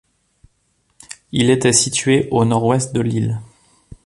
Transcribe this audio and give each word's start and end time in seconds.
Il 1.31 1.51
était 1.51 1.73
situé 1.73 2.27
au 2.31 2.43
nord-ouest 2.43 2.91
de 2.95 3.01
l'île. 3.01 3.39